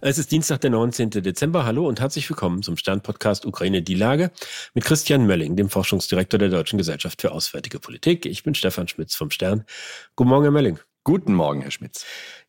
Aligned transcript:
Es 0.00 0.16
ist 0.16 0.30
Dienstag, 0.30 0.60
der 0.60 0.70
19. 0.70 1.10
Dezember. 1.10 1.64
Hallo 1.64 1.88
und 1.88 1.98
herzlich 1.98 2.30
willkommen 2.30 2.62
zum 2.62 2.76
Stern-Podcast 2.76 3.44
Ukraine 3.44 3.82
die 3.82 3.96
Lage 3.96 4.30
mit 4.72 4.84
Christian 4.84 5.26
Mölling, 5.26 5.56
dem 5.56 5.68
Forschungsdirektor 5.68 6.38
der 6.38 6.50
Deutschen 6.50 6.78
Gesellschaft 6.78 7.20
für 7.20 7.32
Auswärtige 7.32 7.80
Politik. 7.80 8.24
Ich 8.24 8.44
bin 8.44 8.54
Stefan 8.54 8.86
Schmitz 8.86 9.16
vom 9.16 9.32
Stern. 9.32 9.64
Guten 10.14 10.30
Morgen, 10.30 10.44
Herr 10.44 10.52
Mölling. 10.52 10.78
Guten 11.02 11.34
Morgen, 11.34 11.62
Herr 11.62 11.72
Schmitz. 11.72 12.04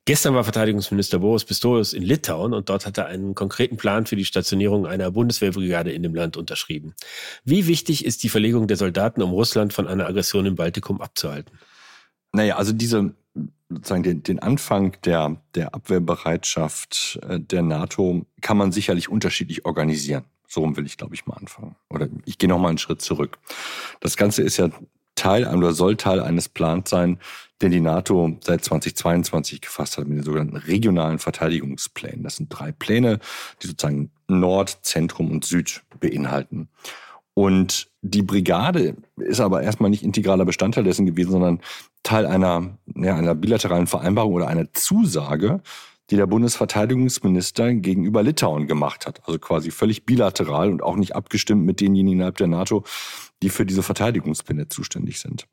Gestern 0.05 0.35
war 0.35 0.43
Verteidigungsminister 0.43 1.17
Boris 1.17 1.43
Pistorius 1.43 1.93
in 1.93 2.03
Litauen 2.03 2.53
und 2.53 2.69
dort 2.69 2.85
hat 2.85 2.99
er 2.99 3.07
einen 3.07 3.33
konkreten 3.33 3.77
Plan 3.77 4.05
für 4.05 4.15
die 4.15 4.25
Stationierung 4.25 4.85
einer 4.85 5.09
Bundeswehrbrigade 5.09 5.91
in 5.91 6.03
dem 6.03 6.13
Land 6.13 6.37
unterschrieben. 6.37 6.93
Wie 7.45 7.65
wichtig 7.65 8.05
ist 8.05 8.21
die 8.21 8.29
Verlegung 8.29 8.67
der 8.67 8.77
Soldaten, 8.77 9.23
um 9.23 9.31
Russland 9.31 9.73
von 9.73 9.87
einer 9.87 10.05
Aggression 10.05 10.45
im 10.45 10.55
Baltikum 10.55 11.01
abzuhalten? 11.01 11.57
Naja, 12.31 12.57
also 12.57 12.73
diese 12.73 13.15
sozusagen 13.69 14.03
den, 14.03 14.23
den 14.23 14.39
Anfang 14.39 14.97
der, 15.03 15.37
der 15.55 15.73
Abwehrbereitschaft 15.73 17.19
äh, 17.27 17.39
der 17.39 17.61
NATO 17.61 18.25
kann 18.41 18.57
man 18.57 18.71
sicherlich 18.71 19.09
unterschiedlich 19.09 19.65
organisieren. 19.65 20.25
So 20.47 20.75
will 20.75 20.85
ich, 20.85 20.97
glaube 20.97 21.13
ich, 21.13 21.27
mal 21.27 21.37
anfangen. 21.37 21.75
Oder 21.89 22.07
ich 22.25 22.39
gehe 22.39 22.49
noch 22.49 22.57
mal 22.57 22.69
einen 22.69 22.79
Schritt 22.79 23.01
zurück. 23.01 23.37
Das 23.99 24.17
Ganze 24.17 24.41
ist 24.41 24.57
ja 24.57 24.69
Teil 25.13 25.45
oder 25.53 25.73
soll 25.73 25.95
Teil 25.95 26.21
eines 26.21 26.49
Plans 26.49 26.89
sein, 26.89 27.19
den 27.61 27.71
die 27.71 27.81
NATO 27.81 28.37
seit 28.41 28.63
2022 28.63 29.61
gefasst 29.61 29.97
hat 29.97 30.07
mit 30.07 30.17
den 30.17 30.23
sogenannten 30.23 30.55
regionalen 30.55 31.19
Verteidigungsplänen. 31.19 32.23
Das 32.23 32.37
sind 32.37 32.47
drei 32.49 32.71
Pläne, 32.71 33.19
die 33.61 33.67
sozusagen 33.67 34.11
Nord, 34.27 34.79
Zentrum 34.83 35.29
und 35.29 35.45
Süd 35.45 35.83
beinhalten. 35.99 36.69
Und 37.33 37.89
die 38.01 38.21
Brigade 38.21 38.95
ist 39.17 39.39
aber 39.39 39.61
erstmal 39.61 39.89
nicht 39.89 40.03
integraler 40.03 40.45
Bestandteil 40.45 40.83
dessen 40.83 41.05
gewesen, 41.05 41.31
sondern 41.31 41.59
Teil 42.09 42.25
einer, 42.25 42.75
ja, 42.95 43.15
einer 43.15 43.35
bilateralen 43.35 43.85
Vereinbarung 43.85 44.33
oder 44.33 44.47
einer 44.47 44.73
Zusage, 44.73 45.61
die 46.09 46.15
der 46.15 46.25
Bundesverteidigungsminister 46.25 47.71
gegenüber 47.75 48.23
Litauen 48.23 48.65
gemacht 48.65 49.05
hat. 49.05 49.21
Also 49.27 49.37
quasi 49.37 49.69
völlig 49.69 50.07
bilateral 50.07 50.71
und 50.71 50.81
auch 50.81 50.95
nicht 50.95 51.15
abgestimmt 51.15 51.67
mit 51.67 51.81
denjenigen 51.81 52.17
innerhalb 52.17 52.37
der 52.37 52.47
NATO, 52.47 52.83
die 53.43 53.49
für 53.49 53.63
diese 53.63 53.83
Verteidigungspläne 53.83 54.69
zuständig 54.69 55.19
sind. 55.19 55.45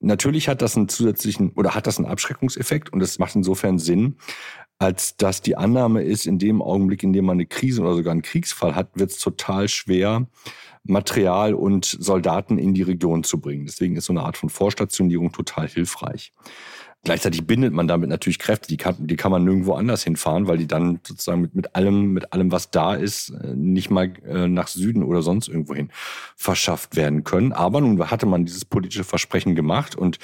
Natürlich 0.00 0.48
hat 0.48 0.62
das 0.62 0.78
einen 0.78 0.88
zusätzlichen 0.88 1.50
oder 1.50 1.74
hat 1.74 1.86
das 1.86 1.98
einen 1.98 2.08
Abschreckungseffekt 2.08 2.90
und 2.90 3.02
es 3.02 3.18
macht 3.18 3.34
insofern 3.34 3.78
Sinn, 3.78 4.16
als 4.78 5.16
dass 5.16 5.42
die 5.42 5.56
Annahme 5.56 6.02
ist, 6.02 6.26
in 6.26 6.38
dem 6.38 6.62
Augenblick, 6.62 7.02
in 7.02 7.12
dem 7.12 7.24
man 7.24 7.36
eine 7.36 7.46
Krise 7.46 7.82
oder 7.82 7.94
sogar 7.94 8.12
einen 8.12 8.22
Kriegsfall 8.22 8.74
hat, 8.74 8.90
wird 8.94 9.10
es 9.10 9.18
total 9.18 9.68
schwer, 9.68 10.26
Material 10.84 11.54
und 11.54 11.84
Soldaten 11.84 12.58
in 12.58 12.74
die 12.74 12.82
Region 12.82 13.24
zu 13.24 13.40
bringen. 13.40 13.66
Deswegen 13.66 13.96
ist 13.96 14.06
so 14.06 14.12
eine 14.12 14.22
Art 14.22 14.36
von 14.36 14.48
Vorstationierung 14.48 15.32
total 15.32 15.68
hilfreich. 15.68 16.32
Gleichzeitig 17.04 17.46
bindet 17.46 17.72
man 17.72 17.86
damit 17.86 18.10
natürlich 18.10 18.40
Kräfte, 18.40 18.66
die 18.66 18.76
kann, 18.76 18.96
die 18.98 19.14
kann 19.14 19.30
man 19.30 19.44
nirgendwo 19.44 19.74
anders 19.74 20.02
hinfahren, 20.02 20.48
weil 20.48 20.58
die 20.58 20.66
dann 20.66 20.98
sozusagen 21.06 21.40
mit, 21.40 21.54
mit 21.54 21.76
allem, 21.76 22.12
mit 22.12 22.32
allem, 22.32 22.50
was 22.50 22.70
da 22.70 22.94
ist, 22.94 23.30
äh, 23.30 23.54
nicht 23.54 23.88
mal 23.88 24.12
äh, 24.26 24.48
nach 24.48 24.66
Süden 24.66 25.04
oder 25.04 25.22
sonst 25.22 25.48
irgendwohin 25.48 25.90
verschafft 26.36 26.96
werden 26.96 27.22
können. 27.22 27.52
Aber 27.52 27.80
nun 27.80 28.10
hatte 28.10 28.26
man 28.26 28.44
dieses 28.44 28.64
politische 28.64 29.04
Versprechen 29.04 29.54
gemacht 29.54 29.94
und 29.94 30.18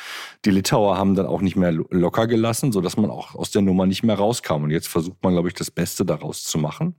die 0.45 0.51
Litauer 0.51 0.99
haben 0.99 1.15
dann 1.15 1.27
auch 1.27 1.41
nicht 1.41 1.55
mehr 1.55 1.71
locker 1.73 2.27
gelassen, 2.27 2.73
sodass 2.73 2.97
man 2.97 3.09
auch 3.09 3.37
aus 3.37 3.53
der 3.53 3.63
Nummer 3.63 3.87
nicht 3.87 4.03
mehr 4.03 4.17
rauskam. 4.17 4.65
Und 4.65 4.71
jetzt 4.71 4.89
versucht 4.89 5.23
man, 5.23 5.33
glaube 5.33 5.49
ich, 5.49 5.55
das 5.55 5.71
Beste 5.71 6.05
daraus 6.05 6.43
zu 6.43 6.59
machen. 6.59 6.97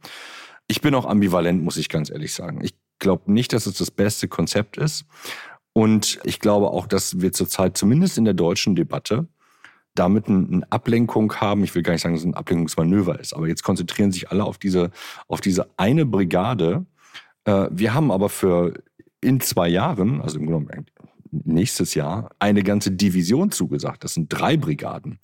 Ich 0.67 0.79
bin 0.81 0.95
auch 0.95 1.05
ambivalent, 1.05 1.61
muss 1.61 1.77
ich 1.77 1.89
ganz 1.89 2.09
ehrlich 2.09 2.33
sagen. 2.33 2.61
Ich 2.63 2.75
glaube 2.99 3.31
nicht, 3.31 3.51
dass 3.51 3.65
es 3.65 3.77
das 3.77 3.91
beste 3.91 4.29
Konzept 4.29 4.77
ist. 4.77 5.05
Und 5.73 6.19
ich 6.23 6.39
glaube 6.39 6.69
auch, 6.69 6.87
dass 6.87 7.19
wir 7.19 7.33
zurzeit 7.33 7.77
zumindest 7.77 8.17
in 8.17 8.23
der 8.23 8.33
deutschen 8.33 8.75
Debatte 8.75 9.27
damit 9.95 10.27
eine 10.27 10.65
Ablenkung 10.69 11.33
haben. 11.35 11.63
Ich 11.63 11.73
will 11.73 11.81
gar 11.81 11.93
nicht 11.93 12.01
sagen, 12.01 12.15
dass 12.15 12.21
es 12.23 12.27
ein 12.27 12.35
Ablenkungsmanöver 12.35 13.19
ist, 13.19 13.33
aber 13.33 13.47
jetzt 13.47 13.63
konzentrieren 13.63 14.11
sich 14.11 14.29
alle 14.29 14.43
auf 14.43 14.57
diese, 14.57 14.91
auf 15.27 15.41
diese 15.41 15.69
eine 15.77 16.05
Brigade. 16.05 16.85
Äh, 17.45 17.67
wir 17.71 17.93
haben 17.93 18.11
aber 18.11 18.29
für 18.29 18.73
in 19.21 19.39
zwei 19.39 19.69
Jahren, 19.69 20.21
also 20.21 20.37
im 20.37 20.45
Grunde 20.45 20.85
nächstes 21.31 21.95
Jahr, 21.95 22.29
eine 22.39 22.63
ganze 22.63 22.91
Division 22.91 23.51
zugesagt. 23.51 24.03
Das 24.03 24.13
sind 24.13 24.29
drei 24.29 24.57
Brigaden. 24.57 25.19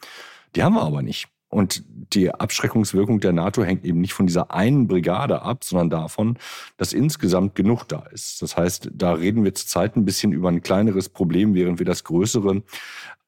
Die 0.56 0.64
haben 0.64 0.74
wir 0.74 0.82
aber 0.82 1.02
nicht. 1.02 1.28
Und 1.52 1.84
die 2.14 2.34
Abschreckungswirkung 2.34 3.20
der 3.20 3.34
NATO 3.34 3.64
hängt 3.64 3.84
eben 3.84 4.00
nicht 4.00 4.14
von 4.14 4.26
dieser 4.26 4.52
einen 4.52 4.88
Brigade 4.88 5.42
ab, 5.42 5.66
sondern 5.66 5.90
davon, 5.90 6.38
dass 6.78 6.94
insgesamt 6.94 7.56
genug 7.56 7.84
da 7.90 8.06
ist. 8.12 8.42
Das 8.42 8.56
heißt, 8.56 8.90
da 8.94 9.14
reden 9.14 9.44
wir 9.44 9.54
zurzeit 9.54 9.98
ein 9.98 10.06
bisschen 10.06 10.32
über 10.32 10.48
ein 10.48 10.62
kleineres 10.62 11.10
Problem, 11.10 11.54
während 11.54 11.80
wir 11.80 11.86
das 11.86 12.06
größere 12.06 12.64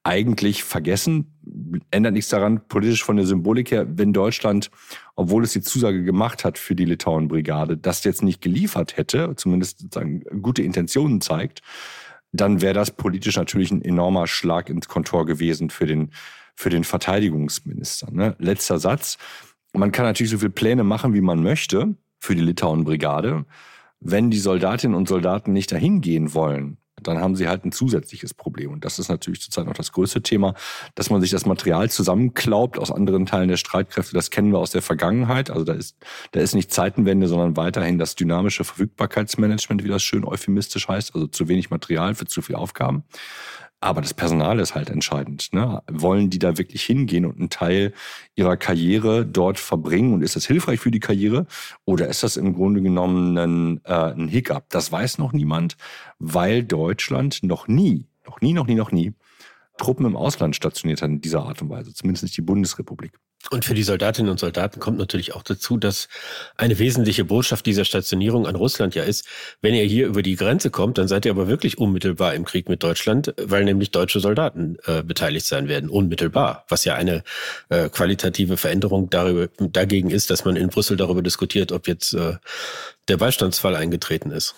eigentlich 0.04 0.62
vergessen. 0.62 1.32
Ändert 1.90 2.12
nichts 2.12 2.30
daran, 2.30 2.66
politisch 2.68 3.02
von 3.02 3.16
der 3.16 3.26
Symbolik 3.26 3.70
her, 3.70 3.86
wenn 3.88 4.12
Deutschland, 4.12 4.70
obwohl 5.16 5.44
es 5.44 5.52
die 5.52 5.62
Zusage 5.62 6.04
gemacht 6.04 6.44
hat 6.44 6.58
für 6.58 6.74
die 6.74 6.84
Litauen-Brigade, 6.84 7.76
das 7.76 8.04
jetzt 8.04 8.22
nicht 8.22 8.40
geliefert 8.40 8.96
hätte, 8.96 9.34
zumindest 9.36 9.80
sozusagen 9.80 10.22
gute 10.42 10.62
Intentionen 10.62 11.20
zeigt, 11.20 11.62
dann 12.32 12.60
wäre 12.60 12.74
das 12.74 12.90
politisch 12.90 13.36
natürlich 13.36 13.70
ein 13.70 13.82
enormer 13.82 14.26
Schlag 14.26 14.68
ins 14.68 14.88
Kontor 14.88 15.26
gewesen 15.26 15.70
für 15.70 15.86
den 15.86 16.10
für 16.54 16.70
den 16.70 16.84
Verteidigungsminister. 16.84 18.10
Ne? 18.12 18.36
Letzter 18.38 18.78
Satz. 18.78 19.18
Man 19.72 19.90
kann 19.90 20.04
natürlich 20.04 20.30
so 20.30 20.38
viele 20.38 20.50
Pläne 20.50 20.84
machen, 20.84 21.14
wie 21.14 21.20
man 21.20 21.42
möchte 21.42 21.96
für 22.20 22.36
die 22.36 22.42
Litauen-Brigade. 22.42 23.44
Wenn 24.00 24.30
die 24.30 24.38
Soldatinnen 24.38 24.96
und 24.96 25.08
Soldaten 25.08 25.52
nicht 25.52 25.72
dahin 25.72 26.00
gehen 26.00 26.32
wollen, 26.34 26.78
dann 27.06 27.18
haben 27.18 27.36
sie 27.36 27.48
halt 27.48 27.64
ein 27.64 27.72
zusätzliches 27.72 28.34
Problem. 28.34 28.72
Und 28.72 28.84
das 28.84 28.98
ist 28.98 29.08
natürlich 29.08 29.40
zurzeit 29.40 29.66
noch 29.66 29.74
das 29.74 29.92
größte 29.92 30.22
Thema, 30.22 30.54
dass 30.94 31.10
man 31.10 31.20
sich 31.20 31.30
das 31.30 31.46
Material 31.46 31.90
zusammenklaubt 31.90 32.78
aus 32.78 32.90
anderen 32.90 33.26
Teilen 33.26 33.48
der 33.48 33.56
Streitkräfte. 33.56 34.14
Das 34.14 34.30
kennen 34.30 34.52
wir 34.52 34.58
aus 34.58 34.70
der 34.70 34.82
Vergangenheit. 34.82 35.50
Also 35.50 35.64
da 35.64 35.74
ist, 35.74 35.96
da 36.32 36.40
ist 36.40 36.54
nicht 36.54 36.72
Zeitenwende, 36.72 37.28
sondern 37.28 37.56
weiterhin 37.56 37.98
das 37.98 38.14
dynamische 38.14 38.64
Verfügbarkeitsmanagement, 38.64 39.84
wie 39.84 39.88
das 39.88 40.02
schön 40.02 40.24
euphemistisch 40.24 40.88
heißt. 40.88 41.14
Also 41.14 41.26
zu 41.26 41.48
wenig 41.48 41.70
Material 41.70 42.14
für 42.14 42.26
zu 42.26 42.42
viele 42.42 42.58
Aufgaben. 42.58 43.04
Aber 43.84 44.00
das 44.00 44.14
Personal 44.14 44.60
ist 44.60 44.74
halt 44.74 44.88
entscheidend. 44.88 45.52
Ne? 45.52 45.82
Wollen 45.92 46.30
die 46.30 46.38
da 46.38 46.56
wirklich 46.56 46.82
hingehen 46.82 47.26
und 47.26 47.36
einen 47.38 47.50
Teil 47.50 47.92
ihrer 48.34 48.56
Karriere 48.56 49.26
dort 49.26 49.60
verbringen? 49.60 50.14
Und 50.14 50.22
ist 50.22 50.36
das 50.36 50.46
hilfreich 50.46 50.80
für 50.80 50.90
die 50.90 51.00
Karriere? 51.00 51.46
Oder 51.84 52.08
ist 52.08 52.22
das 52.22 52.38
im 52.38 52.54
Grunde 52.54 52.80
genommen 52.80 53.36
ein, 53.36 53.80
äh, 53.84 54.14
ein 54.14 54.28
Hiccup? 54.28 54.70
Das 54.70 54.90
weiß 54.90 55.18
noch 55.18 55.34
niemand, 55.34 55.76
weil 56.18 56.64
Deutschland 56.64 57.42
noch 57.42 57.68
nie, 57.68 58.06
noch 58.26 58.40
nie, 58.40 58.54
noch 58.54 58.66
nie, 58.66 58.74
noch 58.74 58.90
nie 58.90 59.12
Truppen 59.78 60.06
im 60.06 60.16
Ausland 60.16 60.54
stationiert 60.54 61.02
hat 61.02 61.10
in 61.10 61.20
dieser 61.20 61.42
Art 61.42 61.60
und 61.62 61.70
Weise. 61.70 61.92
Zumindest 61.92 62.22
nicht 62.22 62.36
die 62.36 62.42
Bundesrepublik. 62.42 63.12
Und 63.50 63.64
für 63.64 63.74
die 63.74 63.82
Soldatinnen 63.82 64.30
und 64.30 64.40
Soldaten 64.40 64.80
kommt 64.80 64.96
natürlich 64.96 65.34
auch 65.34 65.42
dazu, 65.42 65.76
dass 65.76 66.08
eine 66.56 66.78
wesentliche 66.78 67.24
Botschaft 67.26 67.66
dieser 67.66 67.84
Stationierung 67.84 68.46
an 68.46 68.56
Russland 68.56 68.94
ja 68.94 69.02
ist, 69.02 69.26
wenn 69.60 69.74
ihr 69.74 69.84
hier 69.84 70.06
über 70.06 70.22
die 70.22 70.36
Grenze 70.36 70.70
kommt, 70.70 70.96
dann 70.96 71.08
seid 71.08 71.26
ihr 71.26 71.30
aber 71.30 71.46
wirklich 71.46 71.76
unmittelbar 71.76 72.34
im 72.34 72.46
Krieg 72.46 72.70
mit 72.70 72.82
Deutschland, 72.82 73.34
weil 73.38 73.64
nämlich 73.64 73.90
deutsche 73.90 74.20
Soldaten 74.20 74.76
äh, 74.86 75.02
beteiligt 75.02 75.44
sein 75.44 75.68
werden, 75.68 75.90
unmittelbar, 75.90 76.64
was 76.68 76.86
ja 76.86 76.94
eine 76.94 77.22
äh, 77.68 77.90
qualitative 77.90 78.56
Veränderung 78.56 79.10
darüber, 79.10 79.48
dagegen 79.58 80.10
ist, 80.10 80.30
dass 80.30 80.46
man 80.46 80.56
in 80.56 80.68
Brüssel 80.68 80.96
darüber 80.96 81.20
diskutiert, 81.20 81.70
ob 81.70 81.86
jetzt 81.86 82.14
äh, 82.14 82.36
der 83.08 83.18
Beistandsfall 83.18 83.76
eingetreten 83.76 84.30
ist. 84.30 84.54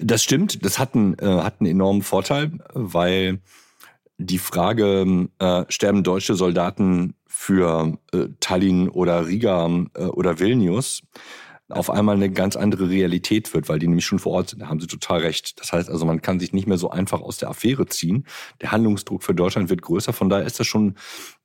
Das 0.00 0.24
stimmt, 0.24 0.64
das 0.64 0.80
hat 0.80 0.94
einen, 0.94 1.16
äh, 1.20 1.26
hat 1.26 1.60
einen 1.60 1.70
enormen 1.70 2.02
Vorteil, 2.02 2.50
weil 2.72 3.38
die 4.18 4.38
Frage, 4.38 5.28
äh, 5.38 5.64
sterben 5.68 6.02
deutsche 6.02 6.34
Soldaten 6.34 7.14
für 7.26 7.98
äh, 8.12 8.28
Tallinn 8.40 8.88
oder 8.88 9.26
Riga 9.26 9.68
äh, 9.94 10.04
oder 10.04 10.38
Vilnius, 10.38 11.02
auf 11.68 11.90
einmal 11.90 12.14
eine 12.14 12.30
ganz 12.30 12.54
andere 12.54 12.88
Realität 12.88 13.52
wird, 13.52 13.68
weil 13.68 13.78
die 13.78 13.88
nämlich 13.88 14.06
schon 14.06 14.20
vor 14.20 14.32
Ort 14.32 14.50
sind. 14.50 14.62
Da 14.62 14.68
haben 14.68 14.80
Sie 14.80 14.86
total 14.86 15.20
recht. 15.20 15.60
Das 15.60 15.72
heißt 15.72 15.90
also, 15.90 16.06
man 16.06 16.22
kann 16.22 16.38
sich 16.38 16.52
nicht 16.52 16.68
mehr 16.68 16.78
so 16.78 16.90
einfach 16.90 17.20
aus 17.20 17.38
der 17.38 17.50
Affäre 17.50 17.86
ziehen. 17.86 18.24
Der 18.60 18.70
Handlungsdruck 18.70 19.24
für 19.24 19.34
Deutschland 19.34 19.68
wird 19.68 19.82
größer. 19.82 20.12
Von 20.12 20.28
daher 20.28 20.46
ist 20.46 20.60
das 20.60 20.66
schon, 20.66 20.94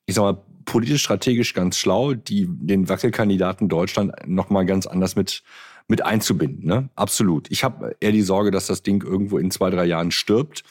ich 0.05 0.13
sag 0.15 0.21
mal, 0.21 0.45
politisch 0.65 1.01
strategisch 1.01 1.55
ganz 1.55 1.77
schlau, 1.77 2.13
die, 2.13 2.45
den 2.47 2.87
Wackelkandidaten 2.87 3.67
Deutschland 3.67 4.13
nochmal 4.27 4.67
ganz 4.67 4.85
anders 4.85 5.15
mit, 5.15 5.41
mit 5.87 6.05
einzubinden. 6.05 6.67
Ne? 6.67 6.89
Absolut. 6.95 7.49
Ich 7.49 7.63
habe 7.63 7.95
eher 7.99 8.11
die 8.11 8.21
Sorge, 8.21 8.51
dass 8.51 8.67
das 8.67 8.83
Ding 8.83 9.03
irgendwo 9.03 9.39
in 9.39 9.49
zwei, 9.49 9.71
drei 9.71 9.85
Jahren 9.85 10.11
stirbt 10.11 10.63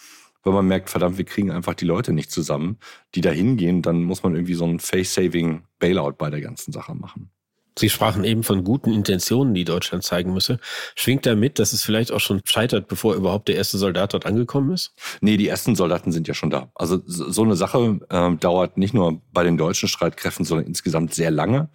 weil 0.43 0.53
man 0.53 0.67
merkt, 0.67 0.91
verdammt, 0.91 1.19
wir 1.19 1.25
kriegen 1.25 1.51
einfach 1.51 1.75
die 1.75 1.85
Leute 1.85 2.13
nicht 2.13 2.31
zusammen, 2.31 2.79
die 3.15 3.21
da 3.21 3.31
hingehen. 3.31 3.83
Dann 3.83 4.03
muss 4.03 4.23
man 4.23 4.35
irgendwie 4.35 4.55
so 4.55 4.65
ein 4.65 4.81
Face-Saving 4.81 5.65
Bailout 5.79 6.13
bei 6.13 6.31
der 6.31 6.41
ganzen 6.41 6.73
Sache 6.73 6.95
machen. 6.95 7.31
Sie 7.79 7.89
sprachen 7.89 8.25
eben 8.25 8.43
von 8.43 8.65
guten 8.65 8.93
Intentionen, 8.93 9.55
die 9.55 9.65
Deutschland 9.65 10.05
zeigen 10.05 10.35
müsse. 10.35 10.59
Schwingt 10.97 11.25
da 11.25 11.35
mit, 11.35 11.59
dass 11.59 11.73
es 11.73 11.83
vielleicht 11.83 12.13
auch 12.13 12.21
schon 12.21 12.43
scheitert, 12.45 12.89
bevor 12.89 13.15
überhaupt 13.15 13.49
der 13.49 13.57
erste 13.57 13.79
Soldat 13.79 14.13
dort 14.13 14.27
angekommen 14.27 14.73
ist? 14.73 14.93
Nee, 15.21 15.37
die 15.37 15.49
ersten 15.49 15.77
Soldaten 15.77 16.13
sind 16.13 16.29
ja 16.29 16.35
schon 16.35 16.51
da. 16.51 16.71
Also 16.75 17.01
so 17.07 17.43
eine 17.43 17.57
Sache 17.57 18.01
äh, 18.11 18.37
dauert 18.37 18.77
nicht 18.77 18.93
nur 18.93 19.23
bei 19.33 19.45
den 19.45 19.57
deutschen 19.57 19.89
Streitkräften, 19.89 20.45
sondern 20.45 20.67
insgesamt 20.67 21.15
sehr 21.15 21.31
lange. 21.31 21.71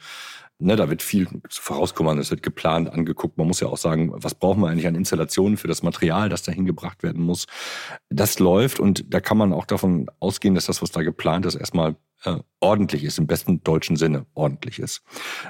Ne, 0.57 0.77
da 0.77 0.89
wird 0.89 1.01
viel 1.01 1.27
vorauskommen, 1.49 2.17
es 2.17 2.31
wird 2.31 2.41
geplant, 2.41 2.89
angeguckt. 2.89 3.37
Man 3.37 3.45
muss 3.45 3.59
ja 3.59 3.67
auch 3.67 3.77
sagen, 3.77 4.11
was 4.13 4.35
brauchen 4.35 4.61
wir 4.61 4.69
eigentlich 4.69 4.87
an 4.87 4.95
Installationen 4.95 5.57
für 5.57 5.67
das 5.67 5.83
Material, 5.83 6.29
das 6.29 6.43
dahin 6.43 6.65
gebracht 6.65 7.03
werden 7.03 7.21
muss. 7.21 7.45
Das 8.09 8.39
läuft 8.39 8.79
und 8.79 9.13
da 9.13 9.19
kann 9.19 9.37
man 9.37 9.51
auch 9.51 9.65
davon 9.65 10.09
ausgehen, 10.21 10.55
dass 10.55 10.67
das, 10.67 10.81
was 10.81 10.91
da 10.91 11.03
geplant 11.03 11.45
ist, 11.45 11.55
erstmal 11.55 11.97
äh, 12.23 12.37
ordentlich 12.61 13.03
ist, 13.03 13.19
im 13.19 13.27
besten 13.27 13.63
deutschen 13.63 13.97
Sinne 13.97 14.27
ordentlich 14.33 14.79
ist. 14.79 15.03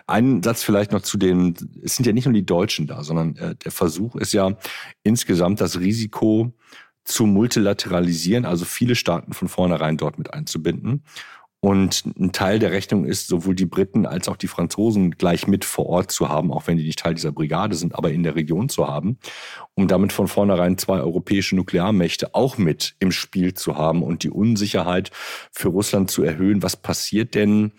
Ein 0.07 0.42
Satz 0.42 0.63
vielleicht 0.63 0.92
noch 0.92 1.04
zu 1.04 1.19
den, 1.19 1.56
es 1.84 1.96
sind 1.96 2.07
ja 2.07 2.13
nicht 2.13 2.25
nur 2.25 2.34
die 2.34 2.46
Deutschen 2.46 2.88
da, 2.88 3.04
sondern 3.04 3.36
äh, 3.36 3.56
der 3.56 3.72
Versuch 3.72 4.16
ist 4.16 4.34
ja 4.34 4.57
insgesamt 5.04 5.62
das 5.62 5.80
Risiko 5.80 6.52
zu 7.04 7.28
multilateralisieren, 7.28 8.46
also 8.46 8.66
viele 8.66 8.96
Staaten 8.96 9.34
von 9.34 9.48
vornherein 9.48 9.98
dort 9.98 10.18
mit 10.18 10.34
einzubinden. 10.34 11.04
Und 11.66 12.06
ein 12.20 12.32
Teil 12.32 12.60
der 12.60 12.70
Rechnung 12.70 13.06
ist, 13.06 13.28
sowohl 13.28 13.56
die 13.56 13.66
Briten 13.66 14.06
als 14.06 14.30
auch 14.30 14.38
die 14.38 14.46
Franzosen 14.46 15.10
gleich 15.18 15.48
mit 15.48 15.66
vor 15.66 15.88
Ort 15.88 16.12
zu 16.12 16.30
haben, 16.30 16.52
auch 16.52 16.68
wenn 16.68 16.78
die 16.78 16.86
nicht 16.86 17.00
Teil 17.00 17.16
dieser 17.16 17.32
Brigade 17.32 17.74
sind, 17.74 17.96
aber 17.96 18.12
in 18.12 18.22
der 18.22 18.36
Region 18.36 18.70
zu 18.70 18.88
haben, 18.88 19.18
um 19.74 19.88
damit 19.88 20.14
von 20.14 20.28
vornherein 20.28 20.78
zwei 20.78 21.00
europäische 21.00 21.56
Nuklearmächte 21.56 22.36
auch 22.36 22.60
mit 22.60 22.96
im 23.00 23.12
Spiel 23.12 23.56
zu 23.56 23.78
haben 23.78 24.04
und 24.04 24.22
die 24.22 24.30
Unsicherheit 24.30 25.10
für 25.52 25.70
Russland 25.70 26.12
zu 26.12 26.22
erhöhen. 26.22 26.62
Was 26.62 26.76
passiert 26.76 27.34
denn, 27.34 27.72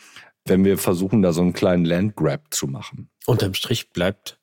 wenn 0.47 0.65
wir 0.65 0.79
versuchen, 0.79 1.23
da 1.23 1.33
so 1.33 1.43
einen 1.43 1.53
kleinen 1.53 1.85
Landgrab 1.85 2.53
zu 2.53 2.67
machen? 2.67 3.09
Unterm 3.25 3.55
Strich 3.55 3.93
bleibt 3.93 4.41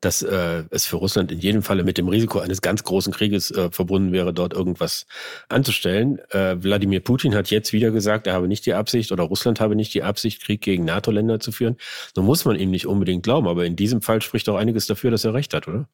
dass 0.00 0.22
äh, 0.22 0.64
es 0.70 0.86
für 0.86 0.96
Russland 0.96 1.30
in 1.30 1.38
jedem 1.38 1.62
Falle 1.62 1.84
mit 1.84 1.98
dem 1.98 2.08
Risiko 2.08 2.38
eines 2.38 2.62
ganz 2.62 2.82
großen 2.84 3.12
Krieges 3.12 3.50
äh, 3.50 3.70
verbunden 3.70 4.12
wäre, 4.12 4.32
dort 4.32 4.54
irgendwas 4.54 5.06
anzustellen. 5.48 6.18
Äh, 6.30 6.62
Wladimir 6.62 7.00
Putin 7.00 7.34
hat 7.34 7.50
jetzt 7.50 7.72
wieder 7.72 7.90
gesagt, 7.90 8.26
er 8.26 8.32
habe 8.32 8.48
nicht 8.48 8.64
die 8.64 8.74
Absicht 8.74 9.12
oder 9.12 9.24
Russland 9.24 9.60
habe 9.60 9.76
nicht 9.76 9.92
die 9.92 10.02
Absicht, 10.02 10.42
Krieg 10.42 10.62
gegen 10.62 10.84
NATO-Länder 10.84 11.38
zu 11.40 11.52
führen. 11.52 11.76
So 12.14 12.22
muss 12.22 12.44
man 12.44 12.56
ihm 12.56 12.70
nicht 12.70 12.86
unbedingt 12.86 13.22
glauben, 13.22 13.46
aber 13.46 13.66
in 13.66 13.76
diesem 13.76 14.00
Fall 14.00 14.22
spricht 14.22 14.48
auch 14.48 14.56
einiges 14.56 14.86
dafür, 14.86 15.10
dass 15.10 15.24
er 15.24 15.34
recht 15.34 15.52
hat, 15.52 15.68
oder? 15.68 15.88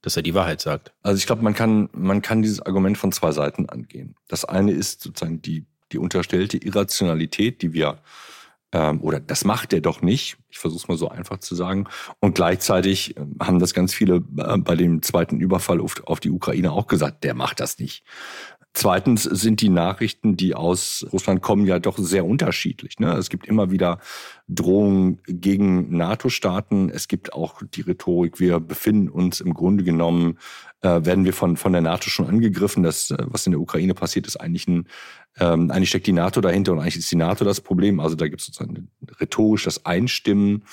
Dass 0.00 0.16
er 0.16 0.22
die 0.22 0.34
Wahrheit 0.34 0.60
sagt. 0.60 0.92
Also 1.02 1.18
ich 1.18 1.26
glaube, 1.26 1.42
man 1.42 1.54
kann, 1.54 1.88
man 1.92 2.22
kann 2.22 2.42
dieses 2.42 2.60
Argument 2.60 2.96
von 2.96 3.12
zwei 3.12 3.32
Seiten 3.32 3.68
angehen. 3.68 4.16
Das 4.28 4.44
eine 4.44 4.72
ist 4.72 5.02
sozusagen 5.02 5.42
die, 5.42 5.66
die 5.92 5.98
unterstellte 5.98 6.56
Irrationalität, 6.56 7.60
die 7.62 7.74
wir 7.74 7.98
oder 8.78 9.20
das 9.20 9.44
macht 9.44 9.72
er 9.72 9.80
doch 9.80 10.02
nicht. 10.02 10.38
Ich 10.50 10.58
versuche 10.58 10.82
es 10.82 10.88
mal 10.88 10.96
so 10.96 11.08
einfach 11.08 11.38
zu 11.38 11.54
sagen. 11.54 11.86
Und 12.20 12.34
gleichzeitig 12.34 13.16
ähm, 13.16 13.36
haben 13.40 13.58
das 13.58 13.74
ganz 13.74 13.92
viele 13.94 14.16
äh, 14.38 14.58
bei 14.58 14.76
dem 14.76 15.02
zweiten 15.02 15.40
Überfall 15.40 15.80
auf, 15.80 16.02
auf 16.04 16.20
die 16.20 16.30
Ukraine 16.30 16.72
auch 16.72 16.86
gesagt, 16.86 17.24
der 17.24 17.34
macht 17.34 17.60
das 17.60 17.78
nicht. 17.78 18.04
Zweitens 18.74 19.24
sind 19.24 19.60
die 19.60 19.68
Nachrichten, 19.68 20.34
die 20.34 20.54
aus 20.54 21.06
Russland 21.12 21.42
kommen, 21.42 21.66
ja 21.66 21.78
doch 21.78 21.98
sehr 21.98 22.24
unterschiedlich. 22.24 22.98
Ne? 22.98 23.12
Es 23.12 23.28
gibt 23.28 23.46
immer 23.46 23.70
wieder 23.70 23.98
Drohungen 24.48 25.20
gegen 25.26 25.94
NATO-Staaten. 25.94 26.88
Es 26.88 27.06
gibt 27.06 27.34
auch 27.34 27.60
die 27.62 27.82
Rhetorik, 27.82 28.40
wir 28.40 28.60
befinden 28.60 29.10
uns 29.10 29.42
im 29.42 29.52
Grunde 29.52 29.84
genommen, 29.84 30.38
äh, 30.80 31.04
werden 31.04 31.26
wir 31.26 31.34
von, 31.34 31.58
von 31.58 31.72
der 31.72 31.82
NATO 31.82 32.08
schon 32.08 32.26
angegriffen. 32.26 32.82
Das, 32.82 33.10
äh, 33.10 33.18
was 33.26 33.46
in 33.46 33.52
der 33.52 33.60
Ukraine 33.60 33.92
passiert, 33.92 34.26
ist 34.26 34.36
eigentlich 34.36 34.66
ein, 34.66 34.88
ähm, 35.38 35.70
eigentlich 35.70 35.88
steckt 35.88 36.06
die 36.06 36.12
NATO 36.12 36.40
dahinter 36.40 36.72
und 36.72 36.80
eigentlich 36.80 36.96
ist 36.96 37.10
die 37.10 37.16
NATO 37.16 37.44
das 37.44 37.60
Problem. 37.60 38.00
Also 38.00 38.16
da 38.16 38.28
gibt 38.28 38.40
es 38.40 38.46
sozusagen 38.46 38.88
rhetorisch 39.20 39.64
das 39.64 39.86
Einstimmen 39.86 40.64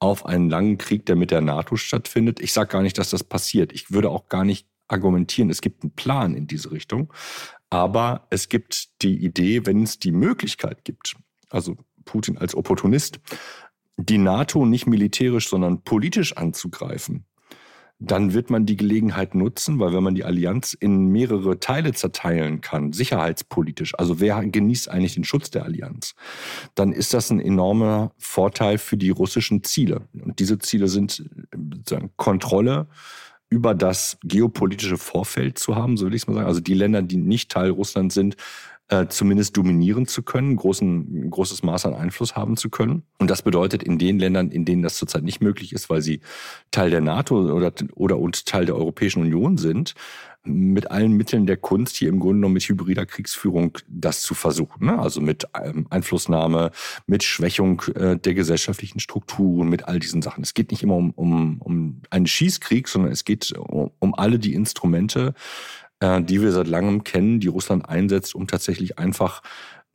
auf 0.00 0.26
einen 0.26 0.50
langen 0.50 0.78
Krieg, 0.78 1.06
der 1.06 1.16
mit 1.16 1.30
der 1.30 1.40
NATO 1.40 1.76
stattfindet. 1.76 2.40
Ich 2.40 2.52
sage 2.52 2.70
gar 2.70 2.82
nicht, 2.82 2.98
dass 2.98 3.10
das 3.10 3.24
passiert. 3.24 3.72
Ich 3.72 3.90
würde 3.92 4.10
auch 4.10 4.28
gar 4.28 4.44
nicht 4.44 4.66
argumentieren, 4.88 5.50
es 5.50 5.60
gibt 5.60 5.82
einen 5.82 5.92
Plan 5.92 6.34
in 6.34 6.46
diese 6.46 6.72
Richtung. 6.72 7.12
Aber 7.70 8.26
es 8.30 8.48
gibt 8.48 9.02
die 9.02 9.22
Idee, 9.24 9.66
wenn 9.66 9.82
es 9.82 9.98
die 9.98 10.12
Möglichkeit 10.12 10.84
gibt, 10.84 11.16
also 11.50 11.76
Putin 12.04 12.38
als 12.38 12.54
Opportunist, 12.54 13.20
die 13.98 14.18
NATO 14.18 14.64
nicht 14.64 14.86
militärisch, 14.86 15.48
sondern 15.48 15.82
politisch 15.82 16.36
anzugreifen, 16.36 17.24
dann 18.00 18.32
wird 18.32 18.48
man 18.48 18.64
die 18.64 18.76
Gelegenheit 18.76 19.34
nutzen, 19.34 19.80
weil 19.80 19.92
wenn 19.92 20.04
man 20.04 20.14
die 20.14 20.24
Allianz 20.24 20.72
in 20.72 21.06
mehrere 21.06 21.58
Teile 21.58 21.92
zerteilen 21.92 22.60
kann, 22.60 22.92
sicherheitspolitisch, 22.92 23.98
also 23.98 24.20
wer 24.20 24.44
genießt 24.44 24.88
eigentlich 24.88 25.14
den 25.14 25.24
Schutz 25.24 25.50
der 25.50 25.64
Allianz, 25.64 26.14
dann 26.76 26.92
ist 26.92 27.12
das 27.12 27.30
ein 27.30 27.40
enormer 27.40 28.12
Vorteil 28.16 28.78
für 28.78 28.96
die 28.96 29.10
russischen 29.10 29.64
Ziele. 29.64 30.02
Und 30.12 30.38
diese 30.38 30.58
Ziele 30.58 30.86
sind 30.88 31.28
Kontrolle 32.16 32.86
über 33.50 33.74
das 33.74 34.18
geopolitische 34.22 34.98
Vorfeld 34.98 35.58
zu 35.58 35.74
haben, 35.74 35.96
so 35.96 36.06
will 36.06 36.14
ich 36.14 36.22
es 36.22 36.28
mal 36.28 36.34
sagen. 36.34 36.46
Also 36.46 36.60
die 36.60 36.74
Länder, 36.74 37.02
die 37.02 37.16
nicht 37.16 37.50
Teil 37.50 37.70
Russlands 37.70 38.14
sind, 38.14 38.36
äh, 38.88 39.06
zumindest 39.08 39.56
dominieren 39.56 40.06
zu 40.06 40.22
können, 40.22 40.56
großen, 40.56 41.30
großes 41.30 41.62
Maß 41.62 41.86
an 41.86 41.94
Einfluss 41.94 42.36
haben 42.36 42.56
zu 42.56 42.70
können. 42.70 43.02
Und 43.18 43.30
das 43.30 43.42
bedeutet 43.42 43.82
in 43.82 43.98
den 43.98 44.18
Ländern, 44.18 44.50
in 44.50 44.64
denen 44.64 44.82
das 44.82 44.96
zurzeit 44.96 45.22
nicht 45.22 45.40
möglich 45.40 45.72
ist, 45.72 45.90
weil 45.90 46.02
sie 46.02 46.20
Teil 46.70 46.90
der 46.90 47.00
NATO 47.00 47.52
oder, 47.52 47.72
oder 47.94 48.18
und 48.18 48.46
Teil 48.46 48.66
der 48.66 48.76
Europäischen 48.76 49.22
Union 49.22 49.58
sind, 49.58 49.94
mit 50.44 50.90
allen 50.90 51.12
Mitteln 51.12 51.46
der 51.46 51.56
Kunst 51.56 51.96
hier 51.96 52.08
im 52.08 52.20
Grunde 52.20 52.36
genommen 52.36 52.54
mit 52.54 52.62
hybrider 52.62 53.06
Kriegsführung 53.06 53.76
das 53.86 54.22
zu 54.22 54.34
versuchen. 54.34 54.86
Ne? 54.86 54.98
Also 54.98 55.20
mit 55.20 55.46
ähm, 55.62 55.86
Einflussnahme, 55.90 56.70
mit 57.06 57.22
Schwächung 57.22 57.82
äh, 57.94 58.16
der 58.16 58.34
gesellschaftlichen 58.34 59.00
Strukturen, 59.00 59.68
mit 59.68 59.86
all 59.86 59.98
diesen 59.98 60.22
Sachen. 60.22 60.42
Es 60.42 60.54
geht 60.54 60.70
nicht 60.70 60.82
immer 60.82 60.96
um, 60.96 61.10
um, 61.10 61.60
um 61.60 62.02
einen 62.10 62.26
Schießkrieg, 62.26 62.88
sondern 62.88 63.12
es 63.12 63.24
geht 63.24 63.52
um, 63.52 63.90
um 63.98 64.14
alle 64.14 64.38
die 64.38 64.54
Instrumente, 64.54 65.34
die 66.00 66.40
wir 66.40 66.52
seit 66.52 66.68
langem 66.68 67.02
kennen, 67.02 67.40
die 67.40 67.48
Russland 67.48 67.88
einsetzt, 67.88 68.34
um 68.34 68.46
tatsächlich 68.46 68.98
einfach 68.98 69.42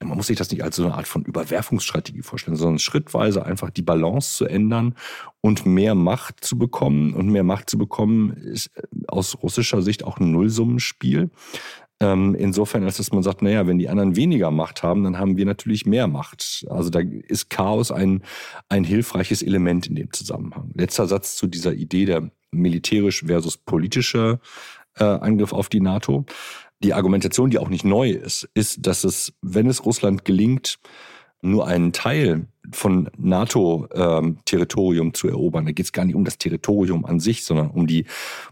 man 0.06 0.18
muss 0.18 0.28
sich 0.28 0.38
das 0.38 0.52
nicht 0.52 0.64
als 0.64 0.76
so 0.76 0.84
eine 0.84 0.96
Art 0.96 1.08
von 1.08 1.24
Überwerfungsstrategie 1.24 2.22
vorstellen, 2.22 2.58
sondern 2.58 2.80
schrittweise 2.80 3.46
einfach 3.46 3.70
die 3.70 3.82
Balance 3.82 4.38
zu 4.38 4.46
ändern 4.46 4.96
und 5.42 5.66
mehr 5.66 5.96
Macht 5.96 6.44
zu 6.44 6.58
bekommen. 6.58 7.14
Und 7.14 7.30
mehr 7.30 7.44
Macht 7.44 7.70
zu 7.70 7.78
bekommen 7.78 8.32
ist 8.32 8.72
äh, 8.76 8.82
aus 9.08 9.42
russischer 9.42 9.82
Sicht 9.82 10.04
auch 10.04 10.20
ein 10.20 10.32
Nullsummenspiel. 10.32 11.30
Ähm, 12.00 12.36
insofern, 12.36 12.84
als 12.84 12.98
dass 12.98 13.12
man 13.12 13.24
sagt, 13.24 13.42
naja, 13.42 13.68
wenn 13.68 13.80
die 13.80 13.90
anderen 13.90 14.16
weniger 14.16 14.52
Macht 14.52 14.84
haben, 14.84 15.04
dann 15.04 15.20
haben 15.20 15.38
wir 15.38 15.46
natürlich 15.46 15.86
mehr 15.86 16.08
Macht. 16.08 16.66
Also 16.70 16.90
da 16.90 17.00
ist 17.00 17.50
Chaos 17.50 17.92
ein, 17.92 18.24
ein 18.70 18.84
hilfreiches 18.84 19.42
Element 19.42 19.88
in 19.88 19.96
dem 19.96 20.12
Zusammenhang. 20.12 20.72
Letzter 20.74 21.08
Satz 21.08 21.36
zu 21.36 21.48
dieser 21.48 21.74
Idee 21.74 22.06
der 22.06 22.32
militärisch 22.52 23.24
versus 23.26 23.58
politische 23.58 24.40
äh, 24.98 25.04
Angriff 25.04 25.54
auf 25.54 25.70
die 25.70 25.82
NATO. 25.82 26.26
Die 26.84 26.94
Argumentation, 26.94 27.50
die 27.50 27.60
auch 27.60 27.70
nicht 27.70 27.86
neu 27.86 28.10
ist, 28.10 28.50
ist, 28.54 28.86
dass 28.86 29.04
es, 29.04 29.34
wenn 29.42 29.68
es 29.68 29.86
Russland 29.86 30.26
gelingt, 30.26 30.80
nur 31.42 31.68
einen 31.68 31.92
Teil 31.92 32.48
von 32.72 33.10
NATO-Territorium 33.18 35.08
ähm, 35.08 35.14
zu 35.14 35.28
erobern. 35.28 35.66
Da 35.66 35.74
geht 35.74 35.86
es 35.86 35.92
gar 35.92 36.06
nicht 36.06 36.16
um 36.16 36.24
das 36.24 36.38
Territorium 36.38 37.06
an 37.06 37.20
sich, 37.20 37.44
sondern 37.44 37.70
um 37.70 37.86
die 37.86 38.06